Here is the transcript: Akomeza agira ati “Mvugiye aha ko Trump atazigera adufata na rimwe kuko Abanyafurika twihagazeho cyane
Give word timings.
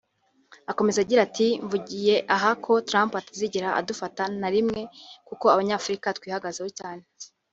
Akomeza 0.71 0.97
agira 1.01 1.19
ati 1.27 1.47
“Mvugiye 1.65 2.15
aha 2.35 2.51
ko 2.63 2.71
Trump 2.87 3.11
atazigera 3.21 3.69
adufata 3.79 4.23
na 4.39 4.49
rimwe 4.53 4.81
kuko 5.27 5.45
Abanyafurika 5.53 6.07
twihagazeho 6.17 6.69
cyane 6.79 7.03